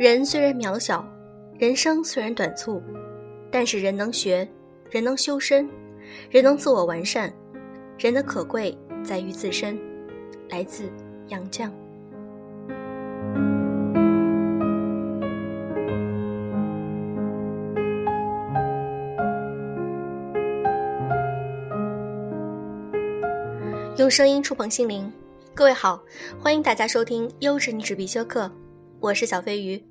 [0.00, 1.06] 人虽然渺小，
[1.58, 2.82] 人生虽然短促，
[3.50, 4.48] 但是人能学，
[4.90, 5.68] 人能修身，
[6.30, 7.30] 人能自我完善，
[7.98, 8.74] 人的可贵
[9.04, 9.78] 在于自身。
[10.48, 10.84] 来自
[11.28, 11.70] 杨绛。
[23.98, 25.12] 用声音触碰心灵，
[25.54, 26.02] 各位好，
[26.40, 28.50] 欢迎大家收听优质励志必修课，
[28.98, 29.89] 我是小飞鱼。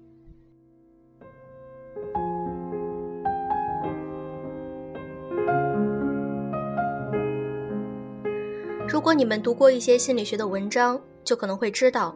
[9.00, 12.14] 如果你们读过一些心理学的文章，就可能会知道，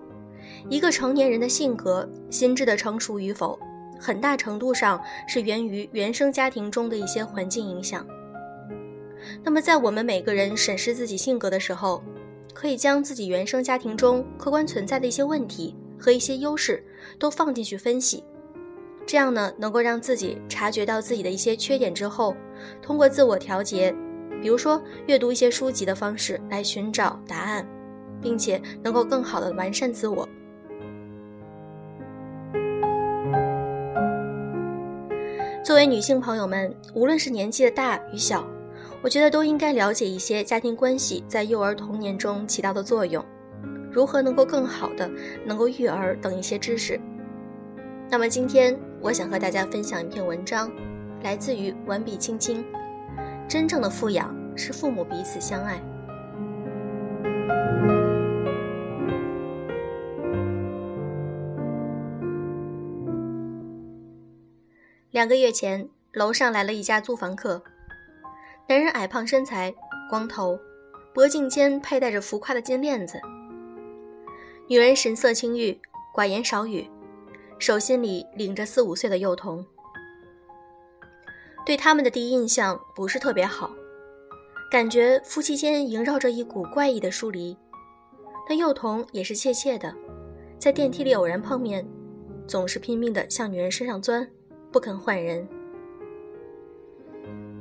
[0.67, 3.57] 一个成年人的性格、心智的成熟与否，
[3.97, 8.05] 很大程度上是源于原生家庭中的一些环境影响。
[9.41, 12.03] 那么，在我们每个人审视自己性格的时候，
[12.53, 16.85] 可以将自己原生家庭中客观存在的一些问题和一些优势
[17.17, 18.25] 都放进去分析，
[19.05, 22.35] 这样呢，能够让自己察觉到自己的一些缺点之后，
[22.81, 23.95] 通过自我调节，
[24.43, 27.65] 比如说阅读一些书籍的方式来寻找答案，
[28.21, 30.27] 并且能够更好的完善自我。
[35.63, 38.45] 作为女性朋友们，无论是年纪的大与小。
[39.01, 43.23] 我觉得都应该了解一些家庭关系在幼儿童年中起到的作用，
[43.89, 45.09] 如何能够更好的
[45.45, 46.99] 能够育儿等一些知识。
[48.09, 50.69] 那么今天我想和大家分享一篇文章，
[51.23, 52.61] 来自于完笔青青。
[53.47, 55.81] 真正的富养是父母彼此相爱。
[65.11, 67.63] 两个月前，楼上来了一家租房客。
[68.67, 69.71] 男人矮胖身材，
[70.09, 70.57] 光头，
[71.13, 73.21] 脖颈间佩戴着浮夸的金链子。
[74.67, 75.79] 女人神色清郁，
[76.15, 76.89] 寡言少语，
[77.59, 79.63] 手心里领着四五岁的幼童。
[81.65, 83.71] 对他们的第一印象不是特别好，
[84.69, 87.57] 感觉夫妻间萦绕着一股怪异的疏离。
[88.49, 89.93] 那幼童也是怯怯的，
[90.59, 91.87] 在电梯里偶然碰面，
[92.45, 94.27] 总是拼命地向女人身上钻，
[94.71, 95.47] 不肯换人。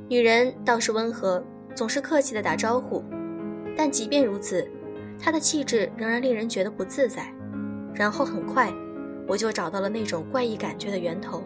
[0.09, 1.41] 女人倒是温和，
[1.73, 3.01] 总是客气的打招呼，
[3.77, 4.69] 但即便如此，
[5.17, 7.33] 她的气质仍然令人觉得不自在。
[7.95, 8.69] 然后很快，
[9.27, 11.41] 我就找到了那种怪异感觉的源头。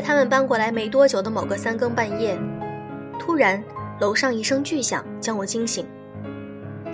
[0.00, 2.34] 在他们搬过来没多久的某个三更半夜，
[3.18, 3.62] 突然
[4.00, 5.86] 楼上一声巨响将我惊醒，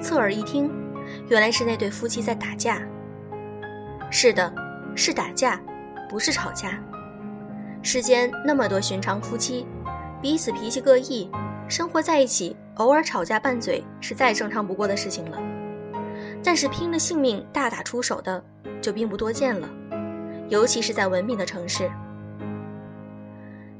[0.02, 0.68] 侧耳一听。
[1.28, 2.82] 原来是那对夫妻在打架。
[4.10, 4.52] 是的，
[4.96, 5.60] 是打架，
[6.08, 6.82] 不是吵架。
[7.80, 9.64] 世间那么多寻常夫妻，
[10.20, 11.30] 彼此脾气各异，
[11.68, 15.38] 生活在一起，偶尔吵架拌嘴是再正常不过的事情了。
[16.42, 18.42] 但是拼了性命大打出手的，
[18.82, 19.68] 就并不多见了，
[20.48, 21.88] 尤其是在文明的城市。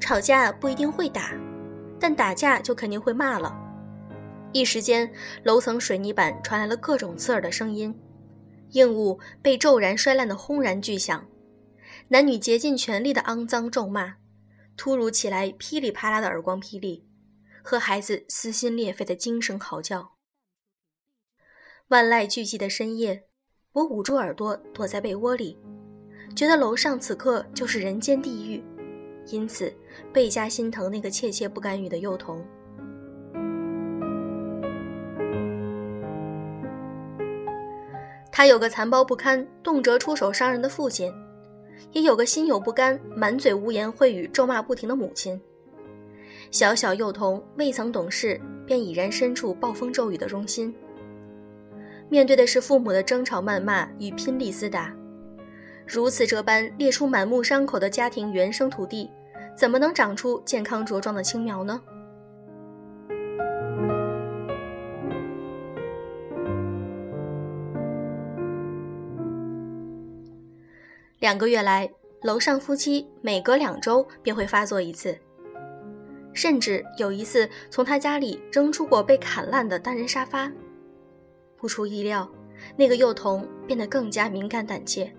[0.07, 1.33] 吵架不一定会打，
[1.99, 3.53] 但打架就肯定会骂了。
[4.53, 5.13] 一时间，
[5.43, 7.93] 楼层水泥板传来了各种刺耳的声音，
[8.71, 11.27] 硬物被骤然摔烂的轰然巨响，
[12.07, 14.19] 男女竭尽全力的肮脏咒骂，
[14.77, 17.05] 突如其来噼里啪啦的耳光霹雳，
[17.61, 20.13] 和孩子撕心裂肺的惊声嚎叫。
[21.89, 23.25] 万籁俱寂的深夜，
[23.73, 25.59] 我捂住耳朵躲在被窝里，
[26.37, 28.63] 觉得楼上此刻就是人间地狱，
[29.31, 29.73] 因此
[30.13, 32.45] 倍加心疼那个怯怯不敢语的幼童。
[38.31, 41.11] 他有个残暴不堪、动辄出手伤人的父亲，
[41.93, 45.41] 也有个心有不甘、满嘴污言秽语、咒骂不停的母亲。
[46.51, 50.75] 小小幼童未曾懂事，便已然身处暴风骤雨的中心。
[52.09, 54.95] 面对的是父母的争吵、谩骂与拼力厮打，
[55.87, 59.09] 如此这般列出满目伤口的家庭原生土地，
[59.57, 61.81] 怎么能长出健康茁壮的青苗呢？
[71.21, 71.89] 两个月来，
[72.23, 75.17] 楼上夫妻每隔两周便会发作一次，
[76.33, 80.51] 甚至有一次从他家里扔出过被砍烂的单人沙发。
[81.57, 82.29] 不出意料，
[82.77, 85.11] 那个幼童变得更加敏感胆怯，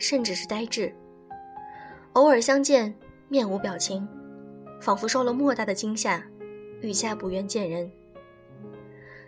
[0.00, 0.92] 甚至是呆滞。
[2.14, 2.92] 偶尔相见，
[3.28, 4.08] 面无表情，
[4.80, 6.20] 仿佛受了莫大的惊吓，
[6.80, 7.88] 愈加不愿见人。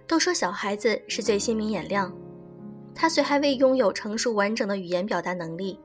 [0.09, 2.13] 都说小孩子是最心明眼亮，
[2.93, 5.79] 他虽还未拥有成熟完整的语言表达能力。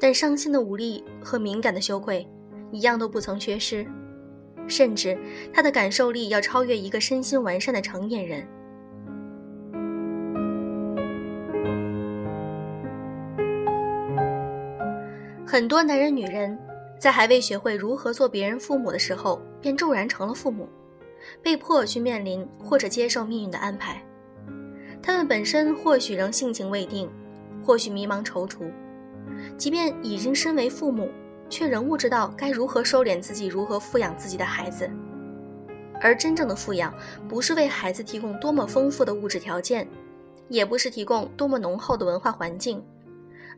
[0.00, 2.24] 但伤心的无力和敏感的羞愧，
[2.70, 3.84] 一样都不曾缺失。
[4.68, 5.18] 甚至
[5.52, 8.46] 他的感受力要超越一个身心完善的成年人。
[15.50, 16.58] 很多男人、女人
[16.98, 20.68] 在还未学会如何做别人父母的时候，便骤然成了父母，
[21.42, 24.04] 被迫去面临或者接受命运的安排。
[25.02, 27.10] 他们本身或许仍性情未定，
[27.64, 28.70] 或许迷茫踌躇，
[29.56, 31.08] 即便已经身为父母，
[31.48, 34.90] 却仍不知道该如何收敛自己，如何抚养自己的孩子。
[35.98, 36.92] 而真正的富养，
[37.26, 39.88] 不是为孩子提供多么丰富的物质条件，
[40.50, 42.84] 也不是提供多么浓厚的文化环境。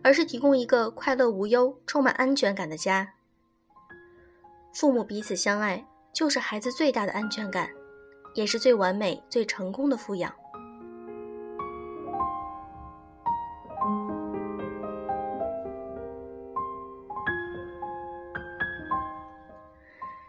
[0.02, 3.14] 而是提供一个快乐无忧、充满安全感的家。
[4.72, 7.68] 父母彼此相爱，就是孩子最大的安全感，
[8.34, 10.32] 也是最完美、最成功的富养。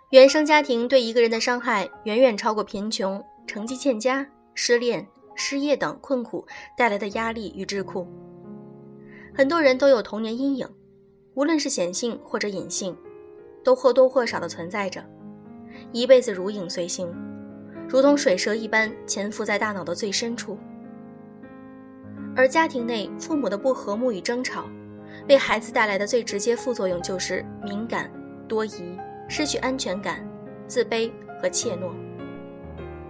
[0.10, 6.46] 原生家庭对一个人的伤害，远远超过贫穷、成绩欠佳、失恋、失业等困苦
[6.76, 8.06] 带来的压力与桎梏。
[9.34, 10.68] 很多人都有童年阴影，
[11.36, 12.96] 无论是显性或者隐性，
[13.64, 15.02] 都或多或少的存在着，
[15.94, 17.10] 一辈子如影随形，
[17.88, 20.58] 如同水蛇一般潜伏在大脑的最深处。
[22.36, 24.66] 而家庭内父母的不和睦与争吵，
[25.30, 28.12] 为孩子带来的最直接副作用就是敏感、
[28.48, 28.98] 多疑、
[29.30, 30.28] 失去安全感、
[30.68, 31.10] 自卑
[31.42, 31.94] 和怯懦。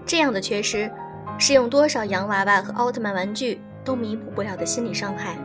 [0.05, 0.91] 这样的缺失，
[1.39, 5.35] 是用多少洋娃娃和奥特曼玩具都弥补不了的心理伤害。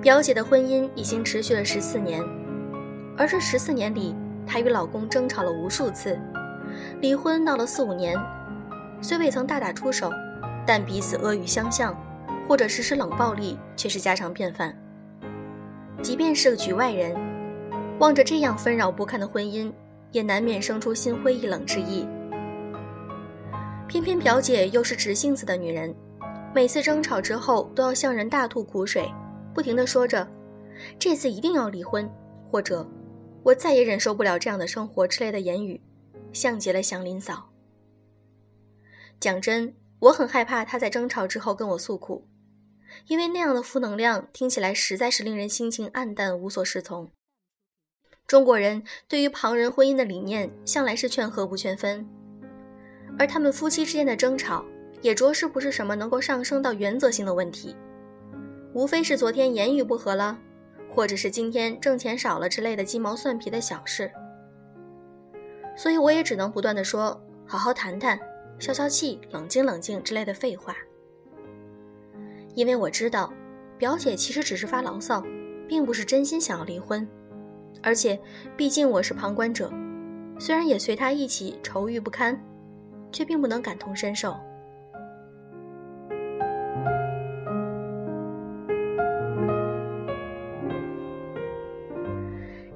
[0.00, 2.22] 表姐的婚姻已经持续了十四年，
[3.16, 4.14] 而这十四年里，
[4.46, 6.16] 她与老公争吵了无数次，
[7.00, 8.16] 离婚闹了四五年。
[9.00, 10.08] 虽未曾大打出手，
[10.64, 11.96] 但彼此恶语相向，
[12.46, 14.72] 或者实施冷暴力却是家常便饭。
[16.00, 17.16] 即便是个局外人，
[17.98, 19.72] 望着这样纷扰不堪的婚姻，
[20.12, 22.06] 也难免生出心灰意冷之意。
[23.88, 25.92] 偏偏表姐又是直性子的女人，
[26.54, 29.10] 每次争吵之后都要向人大吐苦水。
[29.58, 30.24] 不停地说着
[31.00, 32.08] ：“这次一定要离婚，
[32.48, 32.88] 或者
[33.42, 35.80] 我再也忍受不了这样的生活之类的言语，
[36.32, 37.50] 像极了祥林嫂。
[39.18, 42.24] 讲真，我很害怕她在争吵之后跟我诉苦，
[43.08, 47.10] 因为那样的负能量听起来实在是令人心情黯淡、无所适从。
[48.28, 52.08] 中国人对于旁人婚姻的理念向来是劝和不劝分，
[53.18, 54.64] 而他们夫妻之间的争吵
[55.02, 57.74] 也着实不是什么能够上升到原则性的问题。”
[58.78, 60.38] 无非是昨天言语不合了，
[60.88, 64.08] 或者是今天挣钱少了之类的鸡毛蒜皮的小事，
[65.76, 68.16] 所以我也只能不断的说好好谈谈，
[68.60, 70.76] 消消气，冷静冷静之类的废话。
[72.54, 73.32] 因为我知道，
[73.76, 75.24] 表姐其实只是发牢骚，
[75.66, 77.04] 并不是真心想要离婚，
[77.82, 78.16] 而且
[78.56, 79.72] 毕竟我是旁观者，
[80.38, 82.40] 虽然也随她一起愁郁不堪，
[83.10, 84.36] 却并不能感同身受。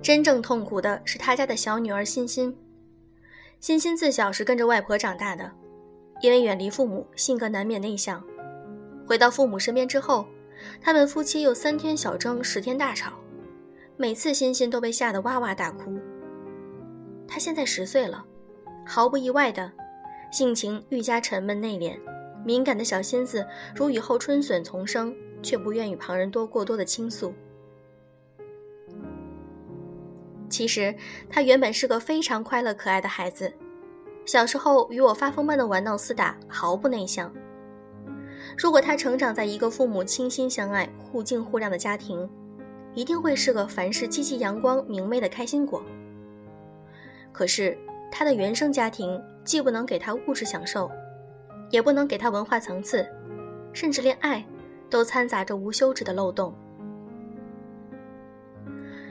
[0.02, 2.54] 真正痛苦的是他家的小女儿欣欣。
[3.60, 5.48] 欣欣自小是跟着外婆长大的，
[6.20, 8.20] 因为远离父母，性格难免内向。
[9.06, 10.26] 回到父母身边之后，
[10.80, 13.12] 他们夫妻又三天小争，十天大吵，
[13.96, 15.96] 每次欣欣都被吓得哇哇大哭。
[17.28, 18.24] 她现在十岁了，
[18.84, 19.70] 毫不意外的，
[20.32, 21.96] 性情愈加沉闷内敛，
[22.44, 27.32] 敏感的小心思如雨后春笋丛生，却不愿与旁人多过多的倾诉。
[30.52, 30.94] 其实
[31.30, 33.50] 他原本是个非常快乐可爱的孩子，
[34.26, 37.32] 小时候与我发疯般的玩闹厮打，毫不内向。
[38.58, 42.28] 如果他成长在一个父母倾心相爱、互敬互谅的家庭，
[42.92, 45.82] 一定会是个凡事积极阳光、明媚的开心果。
[47.32, 47.76] 可是
[48.10, 50.90] 他的原生家庭既不能给他物质享受，
[51.70, 53.08] 也不能给他文化层次，
[53.72, 54.44] 甚至连爱
[54.90, 56.54] 都掺杂着无休止的漏洞。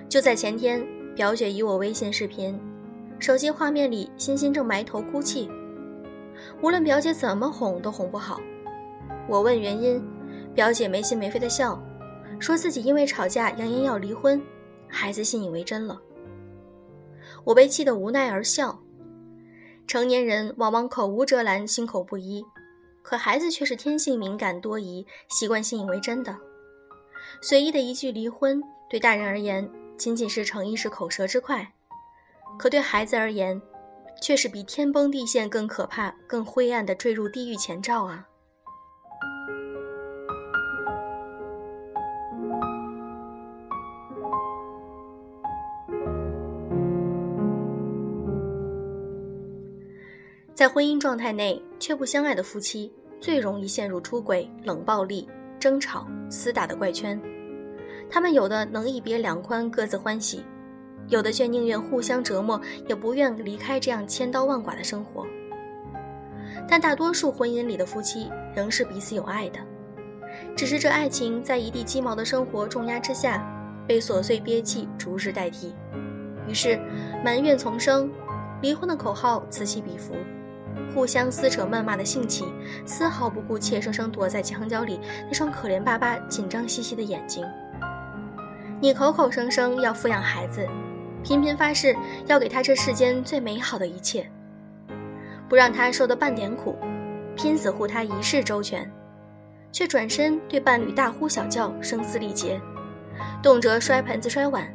[0.07, 1.00] 就在前天。
[1.15, 2.58] 表姐与我微信视频，
[3.20, 5.50] 手机画面里，欣欣正埋头哭泣。
[6.62, 8.39] 无论表姐怎么哄，都哄不好。
[9.27, 10.01] 我问原因，
[10.56, 11.82] 表姐没心没肺的笑，
[12.39, 14.41] 说自己因为吵架扬言要离婚，
[14.88, 16.01] 孩子信以为真了。
[17.44, 18.80] 我被气得无奈而笑。
[19.86, 22.44] 成年人往往口无遮拦，心口不一，
[23.01, 26.38] 可孩子却是天性敏感多疑，习惯信以为真的。
[27.41, 29.70] 随意的一句离婚，对大人而言。
[30.01, 31.74] 仅仅是逞一时口舌之快，
[32.58, 33.62] 可对孩子而言，
[34.20, 38.27] 却是比天崩地陷更可怕、更灰暗的坠入地狱前兆啊！
[50.55, 55.29] 在婚姻状态内却不相爱的夫妻，最容易陷入出轨、冷暴力、
[55.60, 57.22] 争吵、厮打的怪圈。
[58.12, 60.39] 他们有的能一别两宽，各自欢喜；
[61.08, 65.25] 有的却宁愿互相折磨，也不愿离开这样千刀万剐的生活。
[66.68, 69.60] 但大多数婚姻里的夫妻仍是彼此有爱的，
[70.58, 73.41] 只是这爱情在一地鸡毛的生活重压之下，
[73.88, 75.74] 被琐碎憋气逐日代替，
[76.46, 76.77] 于是
[77.24, 78.12] 埋怨丛生，
[78.62, 80.13] 离婚的口号此起彼伏，
[80.94, 82.44] 互相撕扯谩骂的兴起，
[82.86, 87.46] 丝毫不顾怯生生躲在墙角里那双可怜巴巴、紧张兮兮的眼睛。
[88.84, 90.68] 你口口声声要抚养孩子，
[91.24, 91.96] 频频发誓
[92.26, 94.28] 要给他这世间最美好的一切。
[95.48, 96.76] 不让他受的半点苦，
[97.36, 98.92] 拼死护他一世周全，
[99.72, 102.60] 却转身对伴侣大呼小叫、声嘶力竭，
[103.44, 104.68] 动辄摔盆子摔碗，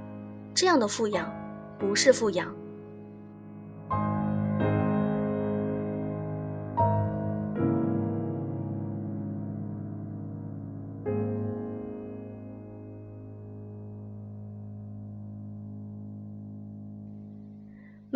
[0.54, 1.28] 这样的富养，
[1.76, 2.46] 不是富养。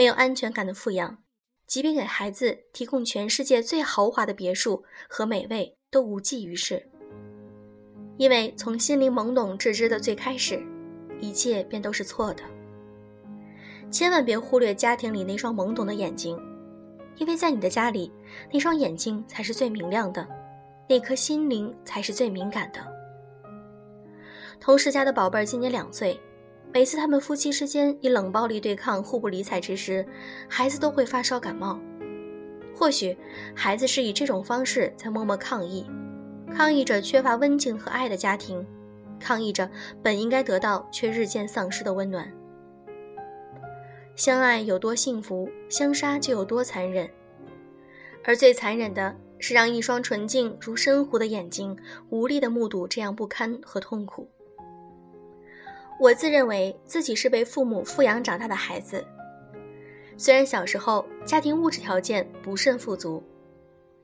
[0.00, 1.18] 没有安全感的富养。
[1.66, 6.88] 即便给孩子提供全世界最豪华的别墅和美味，都无济于事。
[8.16, 10.58] 因为从心灵懵懂至知的最开始，
[11.20, 12.42] 一切便都是错的。
[13.90, 16.34] 千万别忽略家庭里那双懵懂的眼睛，
[17.16, 18.10] 因为在你的家里，
[18.50, 20.26] 那双眼睛才是最明亮的，
[20.88, 22.80] 那颗心灵才是最敏感的。
[24.58, 26.18] 同事家的宝贝今年两岁。
[26.72, 30.06] 每次他们夫妻之间以冷暴力对抗、互不理睬之时，
[30.48, 31.80] 孩子都会发烧感冒。
[32.74, 33.16] 或许
[33.54, 35.84] 孩子是以这种方式在默默抗议，
[36.54, 38.64] 抗议着缺乏温情和爱的家庭，
[39.18, 39.68] 抗议着
[40.00, 42.32] 本应该得到却日渐丧失的温暖。
[44.14, 47.10] 相爱有多幸福，相杀就有多残忍。
[48.22, 51.76] 而最残忍的是，让一双纯净如深湖的眼睛
[52.10, 54.30] 无力地目睹这样不堪和痛苦。
[56.00, 59.04] 我自认为自己是被父母富养长大的孩子，
[60.16, 63.22] 虽然小时候家庭物质条件不甚富足，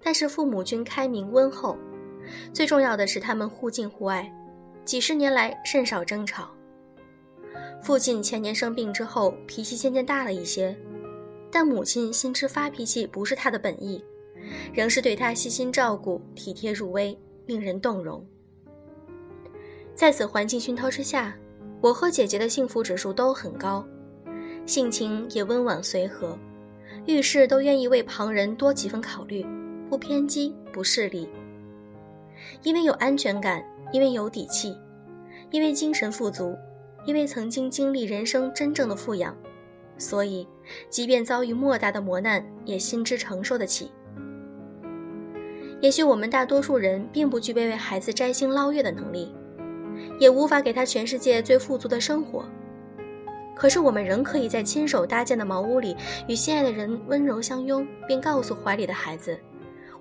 [0.03, 1.75] 但是父母均开明温厚，
[2.53, 4.31] 最重要的是他们互敬互爱，
[4.85, 6.51] 几十年来甚少争吵。
[7.83, 10.77] 父亲前年生病之后脾气渐渐大了一些，
[11.51, 14.05] 但母亲心知发脾气不是他的本意，
[14.75, 18.23] 仍是对他细心照顾、体贴入微，令人动容。
[19.95, 21.35] 在此环境熏陶之下。
[21.81, 23.87] 我和姐姐的幸福指数都很高，
[24.65, 26.37] 性情也温婉随和，
[27.07, 29.47] 遇事都愿意为旁人多几分考虑，
[29.89, 31.29] 不偏激不势利。
[32.63, 34.77] 因为有安全感，因为有底气，
[35.51, 36.57] 因为精神富足，
[37.05, 39.37] 因为曾经经历人生真正的富养，
[39.99, 40.47] 所以
[40.91, 43.91] 即便遭遇莫大的磨难，也心知承受得起。
[45.81, 49.35] 也许我们大多数人并不具备为孩子摘星捞月的能力。
[50.19, 52.45] 也无法给他全世界最富足的生活，
[53.55, 55.97] 可是我们仍可以在亲手搭建的茅屋里，
[56.29, 59.39] 与心爱的人温柔相拥，并告诉怀里的孩子：“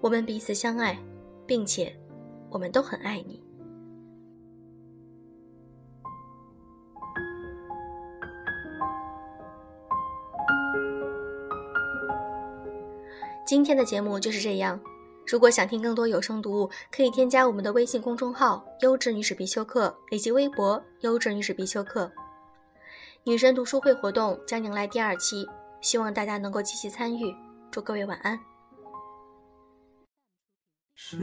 [0.01, 0.97] 我们彼此相爱，
[1.45, 1.93] 并且
[2.49, 3.41] 我们都很爱你。”
[13.45, 14.79] 今天的节目就是这样。
[15.27, 22.11] 如果想听更多有声读物，可以添加我们的微信公众号“优质女史必修课”以及微博“优质女史必修课”。
[23.25, 25.47] 女神读书会活动将迎来第二期，
[25.81, 27.33] 希望大家能够积极参与。
[27.71, 28.39] 祝各位晚安。
[30.93, 31.17] 时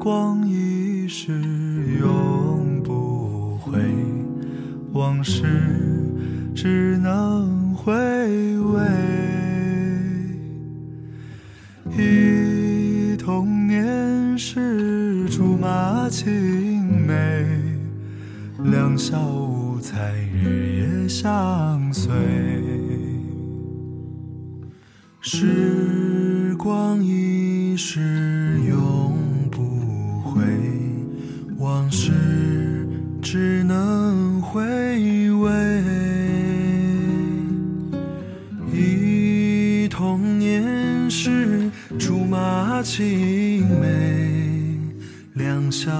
[0.00, 1.32] 光一逝
[2.00, 3.80] 永不回，
[4.92, 5.42] 往事
[6.54, 8.80] 只能回味。
[11.98, 12.25] 一
[16.08, 17.44] 青梅，
[18.70, 22.12] 两小无猜日夜相随。
[25.20, 26.05] 是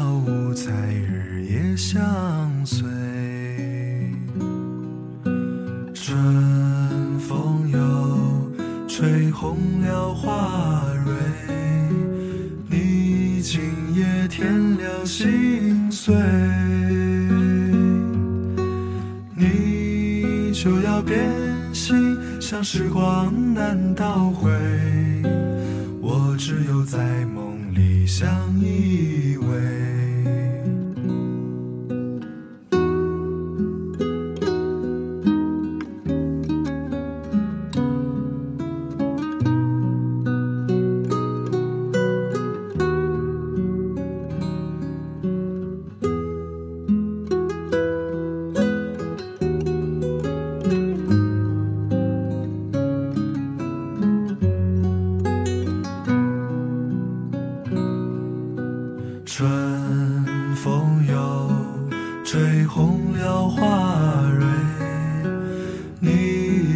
[0.06, 2.00] 两小无猜，日夜相
[2.64, 2.86] 随。
[5.94, 7.78] 春风又
[8.86, 11.12] 吹红了花蕊，
[12.70, 13.60] 你今
[13.96, 16.14] 夜添了心碎，
[19.34, 21.28] 你就要变
[21.74, 24.48] 心，像时光难倒回。
[26.00, 28.28] 我只有在梦里相
[28.60, 29.05] 依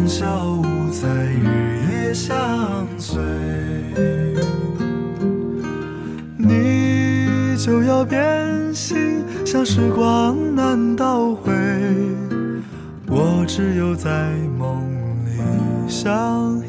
[0.00, 2.34] 两小无猜日夜相
[2.96, 3.20] 随。
[6.38, 11.52] 你就要变心，像时光难倒回，
[13.08, 14.80] 我只有在梦
[15.26, 15.38] 里
[15.86, 16.59] 相